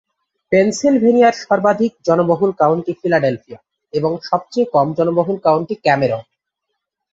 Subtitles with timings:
[0.51, 3.59] পেনসিলভেনিয়ার সর্বাধিক জনবহুল county Philadelphia
[3.93, 6.21] এবং সবচেয়ে কম জনবহুল কাউন্টি ক্যামেরন।